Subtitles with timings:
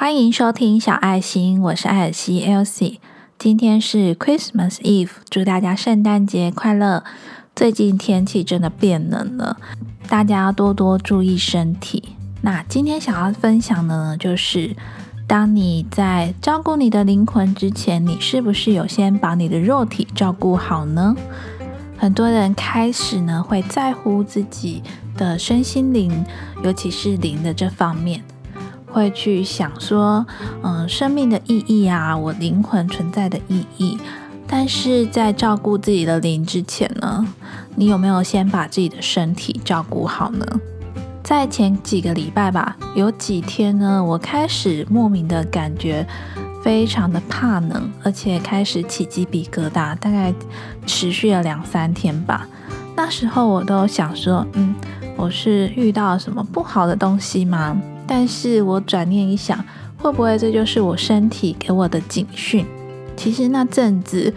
[0.00, 2.96] 欢迎收听小爱心，我是艾尔西 Elsie。
[3.38, 7.04] 今天是 Christmas Eve，祝大家圣诞节快乐。
[7.54, 9.58] 最近天气真的变冷了，
[10.08, 12.16] 大家要多多注意身体。
[12.40, 14.74] 那今天想要分享的呢，就是
[15.26, 21.14] 当你在照顾你的灵魂之前，你是不是有先把你的肉体照顾好呢？
[21.98, 24.82] 很多人开始呢会在乎自己
[25.18, 26.24] 的身心灵，
[26.64, 28.24] 尤其是灵的这方面。
[28.92, 30.26] 会去想说，
[30.62, 33.98] 嗯，生命的意义啊，我灵魂存在的意义。
[34.46, 37.24] 但是在照顾自己的灵之前呢，
[37.76, 40.44] 你有没有先把自己的身体照顾好呢？
[41.22, 46.04] 在前几个礼拜吧，有几天呢，我开始莫名的感觉
[46.64, 50.34] 非常的怕冷，而且开始起鸡皮疙瘩，大概
[50.84, 52.48] 持续了两三天吧。
[52.96, 54.74] 那时候我都想说，嗯，
[55.16, 57.80] 我是遇到什么不好的东西吗？
[58.12, 59.64] 但是我转念一想，
[59.96, 62.66] 会不会这就是我身体给我的警讯？
[63.16, 64.34] 其实那阵子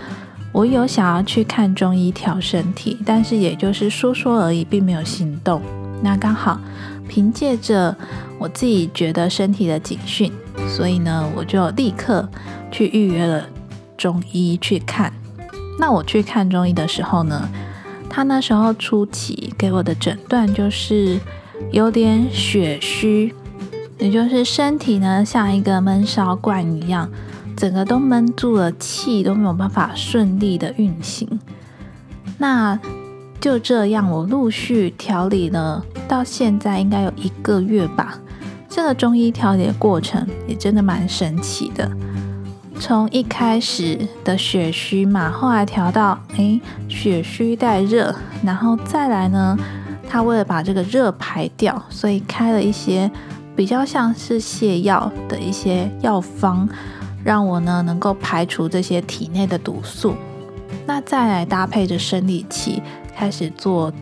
[0.52, 5.60] 我有想要去看中医调身体，但是也就是说说而已，并没有行动。
[6.04, 6.62] 那刚好
[7.10, 7.98] 凭借着
[8.38, 10.32] 我自己觉得身体的警讯，
[10.70, 12.30] 所以呢，我就立刻
[12.70, 13.50] 去预约了
[13.98, 15.12] 中医去看。
[15.80, 17.50] 那我去看中医的时候呢，
[18.08, 21.20] 他那时候初期给我的诊断就是
[21.72, 23.34] 有点血虚。
[24.00, 27.10] 也就是身体呢，像一个闷烧罐一样，
[27.56, 31.40] 整个都闷住了，气都没有办法顺利的运行。
[32.38, 32.78] 那
[33.40, 38.20] 就这样，我陆续调理了，到现在应该有一个月吧。
[38.68, 41.90] 这个中医调理的过程也真的蛮神奇的。
[42.80, 48.14] 从一开始的血虚嘛，后来调到诶血虚带热，
[48.44, 49.58] 然后再来呢，
[50.10, 53.10] 他为了把这个热排掉，所以开了一些。
[53.56, 56.68] 比较像是泻药的一些药方，
[57.24, 60.16] 让我呢能够排除这些体内的毒素。
[60.86, 62.82] 那再来搭配着生理期，
[63.16, 63.94] 开始做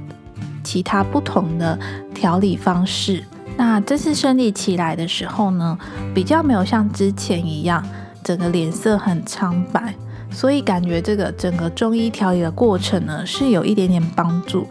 [0.64, 1.78] 其他不同的
[2.14, 3.24] 调理方式。
[3.58, 5.78] 那这次生理期来的时候呢，
[6.16, 7.86] 比较没有像之前一样，
[8.24, 9.94] 整个脸色很苍白，
[10.32, 14.66] 所以感觉这个整个中医调理的过程呢，是有一点点帮助。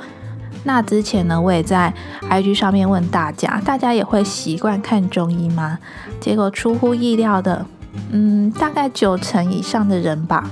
[0.65, 5.78] 那之前呢，我也在 IG 上面问大家，大家也会习惯看中医吗？
[6.21, 7.65] 结果出乎意料的，
[8.10, 10.50] 嗯，大概九成以上的人吧，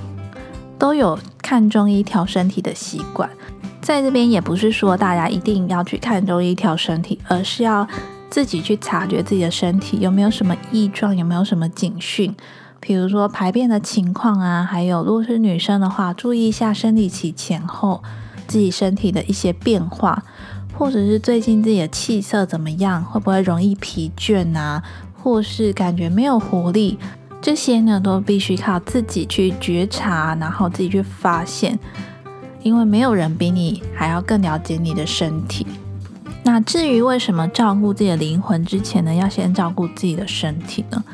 [0.78, 3.28] 都有看中医调身体的习惯。
[3.82, 7.86] 在这边也不是说大家一定要去看中医调身体，而是要
[8.30, 12.34] 自己去察觉自己的身体有没有什么异状，有没有什么警讯，
[12.80, 18.02] 比如说排便的情况啊，还有如果是女生的话，注意一下生理期前后。
[18.48, 20.24] 自己身体的一些变化，
[20.76, 24.82] 或者是最近自己的气色怎么样，会不会容易疲倦啊，
[25.22, 26.98] 或是感觉没有活力，
[27.42, 31.78] 这些呢都必须靠自己去觉察，然后自己去发现，
[32.62, 35.66] 因为没有人比你还要更了解你的身体。
[36.44, 41.04] 那至于为什么照顾自己的灵魂之前呢，要先照顾自己的身体呢？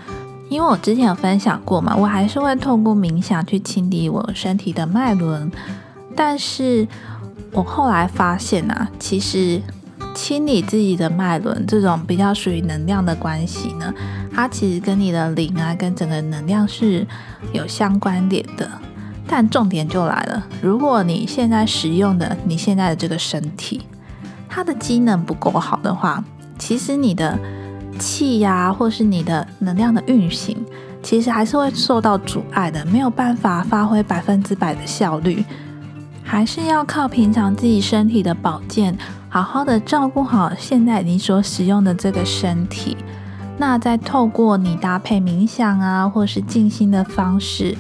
[0.51, 5.51] 因为我之前有分享过嘛，我还是会透过冥想去清理我身体的脉轮，
[6.15, 6.87] 但是。
[7.55, 9.63] 我后来发现啊，其实
[10.13, 13.95] 清理自己的脉轮这种比较属于能量的关系呢，
[14.35, 17.07] 它其实跟你的灵啊，跟整个能量是
[17.53, 18.69] 有相关联的。
[19.27, 23.83] 但重点就来了，如果你现在使用的你现在的这个身体，
[24.49, 26.23] 它的机能不够好的话，
[26.59, 27.39] 其实你的
[27.99, 30.57] 气呀，或是你的能量的运行，
[31.03, 35.45] 其实还是会受到阻碍的，没有办法发挥百分之百的效率。
[36.35, 42.97] 还是要靠平常自己身体的保健，好好的照顾好现在你所使用的这个身体。
[43.57, 47.77] 那再透过你搭配冥想啊，或是静心的方式，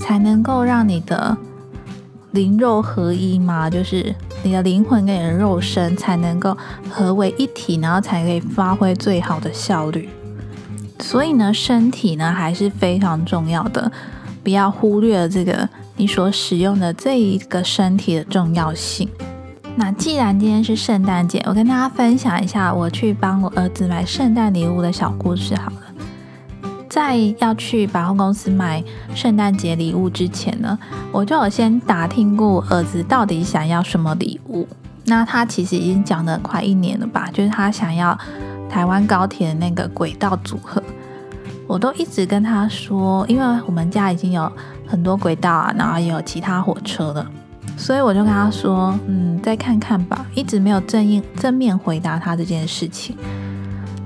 [0.00, 1.36] 才能够让你的
[2.32, 6.58] 灵肉合一嘛，就是你的灵魂跟你的肉身才能够
[6.90, 10.08] 合为一体，然后才可以发挥最好的效率。
[10.98, 13.92] 所以呢，身体呢还是非常重要的，
[14.42, 15.68] 不要忽略了这个。
[16.02, 19.08] 你所使用的这一个身体的重要性。
[19.76, 25.82] 那既然今天是圣诞节，我跟大家分享一下我去帮我儿子买圣诞礼物的小故事好了。
[26.88, 28.82] 在要去百货公司买
[29.14, 30.76] 圣诞节礼物之前呢，
[31.12, 34.66] 我就有先打听过儿子到底想要什么礼物。
[35.04, 38.18] 那他其实已经讲了快一年了吧，就是他想要
[38.68, 40.82] 台湾高铁的那个轨道组合。
[41.68, 44.50] 我都一直跟他说，因为我们家已经有。
[44.92, 47.26] 很多轨道啊，然后也有其他火车的，
[47.78, 53.16] 所以我就跟他说，嗯，再看看吧，一直没有正应正面回答他这件事情。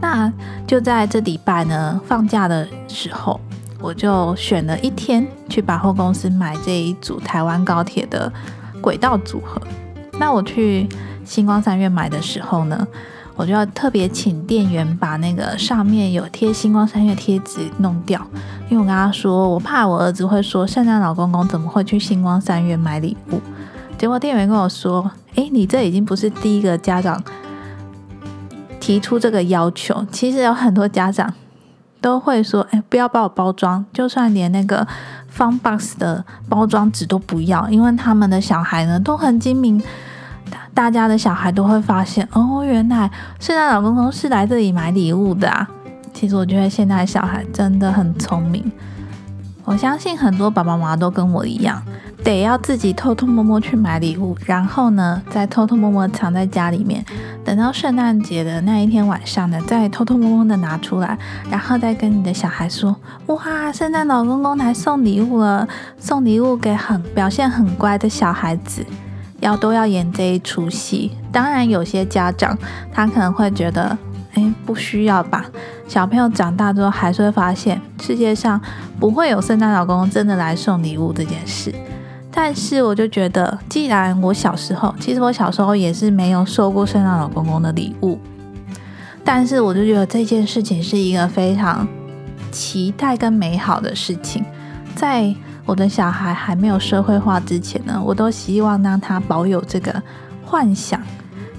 [0.01, 0.33] 那
[0.65, 3.41] 就在这礼拜呢，放假的时候，
[3.81, 8.33] 我就选了一天去百货公司买这一组台湾高铁的
[8.81, 9.61] 轨道组合。
[10.21, 10.89] 那我去
[11.25, 12.87] 星光三月买的时候呢，
[13.37, 18.21] 我就要特别请店员把那个上面有贴星光三月贴纸弄掉，
[18.71, 23.41] 因为我跟他说，我怕我儿子会说圣诞老公公怎么会去星光三月买礼物。
[23.99, 27.23] 结果店员跟我说：“诶，你这已经不是第一个家长
[28.81, 31.33] 提出这个要求，其实有很多家长
[32.01, 34.87] 都会说：‘诶，不要帮我包装，就算连那个
[35.35, 39.83] Fun Box 的包装纸都不要，因为他们的小孩呢都很精明，
[40.77, 45.67] 大家的小孩都会发现哦，原来圣诞老公公是来这里买礼物的啊。’
[46.13, 48.71] 其实我觉得现在小孩真的很聪明，
[49.65, 51.83] 我相信很多爸爸妈妈都跟我一样。”
[52.23, 57.05] 得要自己偷偷摸摸去买礼物，然后呢，再偷偷摸摸藏在家里面，
[57.45, 61.17] 等到圣诞节的那一天晚上呢，再偷偷摸摸的拿出来，
[61.49, 62.97] 然后再跟你的小孩说
[63.27, 65.69] ：“哇，圣诞老公公来送礼物了，
[65.99, 68.85] 送礼物给很表现很乖的小孩子。”
[69.41, 71.13] 要都要演这一出戏。
[71.33, 72.57] 当然，有些家长
[72.93, 73.97] 他可能会觉得
[74.35, 75.47] ：“哎，不需要吧？”
[75.87, 78.61] 小朋友长大之后还是会发现，世界上
[78.99, 81.73] 不会有圣诞老公公真的来送礼物这件事。
[82.33, 88.19] 但是我就觉得，既然我小时候，其实我小时候也是没有收过圣诞老公公的礼物，
[89.25, 91.89] 但是我就觉得这件事情是一个非常
[92.51, 94.45] 期待跟美好的事情。
[94.97, 95.33] 在
[95.67, 100.03] 我的小孩还没有社会化之前呢，我都希望让他保有这个
[100.45, 101.01] 幻想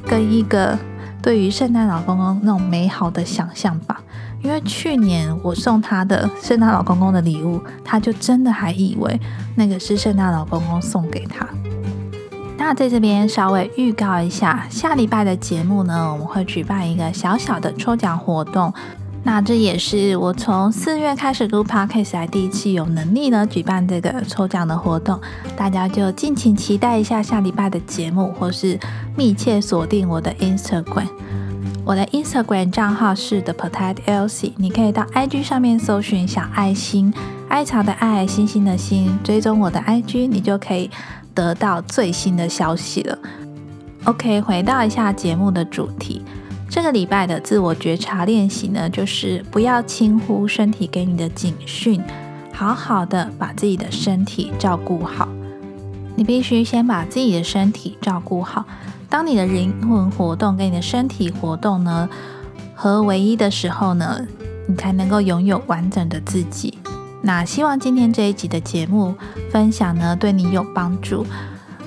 [0.06, 0.78] 跟一个
[1.22, 4.02] 对于圣诞老公公那种美好的想象吧。
[4.42, 9.20] 因为去年我送他的圣诞老公公的礼物，他就真的还以为
[9.56, 11.48] 那个是圣诞老公公送给他。
[12.58, 18.74] 那在这边稍微预告一下，下礼拜的节目呢，我们会举办一个小小的抽奖活动。
[19.28, 25.20] 那这也是我从四月开始录 podcast 来第一次有能力呢举办这个抽奖的活动，
[25.54, 28.80] 大家就敬请期待一下下礼拜的节目，或是
[29.18, 31.10] 密切锁定我的 Instagram。
[31.84, 37.14] 我的 Instagram 账号是 The Potato Elsie，你可以到 IG 上面搜寻小爱心，
[37.50, 40.90] 爱草的爱，星星的星，追踪我的 IG，你就可以
[41.34, 43.20] 得到最新的消息了。
[44.06, 46.22] OK，回到一下节目的主题，
[46.70, 52.02] 这个礼拜的自我觉察练习呢，就是不要轻忽身体给你的警讯，
[52.54, 55.28] 好好的把自己的身体照顾好。
[56.16, 58.66] 你必须先把自己的身体照顾好。
[59.10, 62.10] 当你的灵魂活动跟你的身体活动呢
[62.76, 64.26] 合为一的时候呢，
[64.68, 66.78] 你才能够拥有完整的自己。
[67.22, 69.16] 那希望今天这一集的节目
[69.52, 71.26] 分享呢对你有帮助。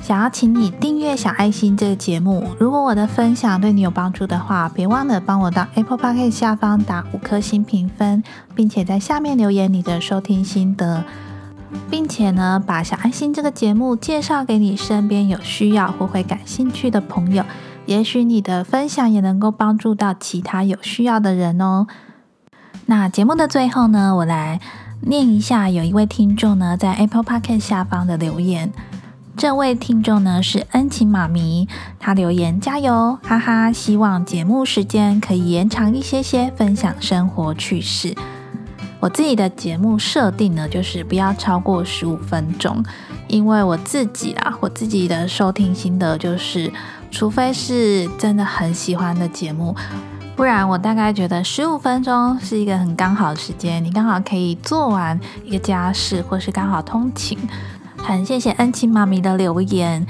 [0.02, 2.44] 想要请你订阅小爱心这个节目。
[2.58, 8.22] 如果我的分享对你有帮助的话，别忘了帮我到 Apple Podcast 下方打五颗星评分，
[8.54, 11.04] 并且在下面留言你的收听心得。
[11.88, 17.44] 并且呢，把小爱心这个节目介绍给你身边有需要或会感兴趣的朋友，
[17.86, 21.86] 也许你的分享也能够帮助到其他有需要的人哦。
[22.86, 24.60] 那节目的最后呢，我来
[25.02, 28.72] 念一下有一位听众呢在 Apple Podcast 下方的留言。
[29.40, 31.66] 这位听众呢是恩情妈咪，
[31.98, 38.14] 他留言加油，哈哈，希望节目时间可以延长一些些，分享生活趣事。
[39.00, 42.84] 我自己的节目设定呢，就是不要超过十五分钟，
[43.28, 46.70] 因为我自己啊，我自己的收听心得就是，
[47.10, 49.74] 除非是真的很喜欢的节目，
[50.36, 57.38] 不然我大概觉得十五分钟是一个很刚好的时间，你刚好可以做完一个家事，或是刚好通勤。
[58.02, 60.04] 很谢谢恩情妈咪的留言，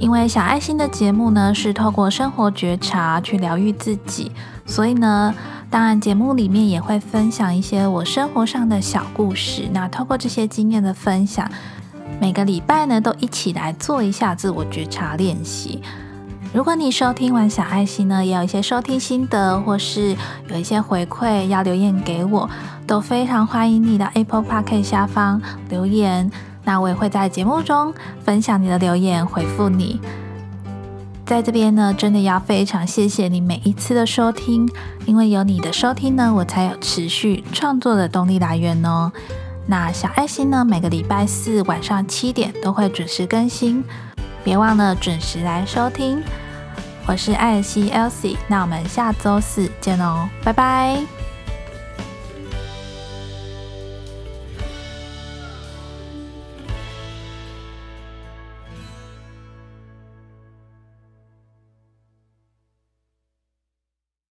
[0.00, 4.32] 因为小爱心的节目呢，是透过生活觉察去疗愈自己，
[4.66, 5.34] 所以呢。
[5.70, 9.68] 当然，节目里面也会分享一些我生活上的小故事。
[9.70, 11.46] 那透过这些经验的分享，
[12.18, 15.82] 每个礼拜呢都一起来做一下自我觉察练习。
[16.54, 20.16] 如果你收听完小爱心呢，也有一些收听心得，或是
[20.48, 22.48] 有一些回馈要留言给我，
[22.86, 26.30] 都非常欢迎你到 Apple Park 下方留言。
[26.68, 29.98] 那我也会在节目中分享你的留言，回复你。
[31.24, 34.68] 在这边呢，真的要非常谢谢你每一次的收听，
[35.06, 39.10] 因为有你的收听呢，我才有持续创作的动力来源哦。
[39.66, 43.82] 那小爱心呢，每个礼拜四晚上七点都会准时更新，
[44.44, 46.22] 别忘了准时来收听。
[47.06, 51.17] 我是艾尔西 Elsie，那我们下周四见哦，拜拜。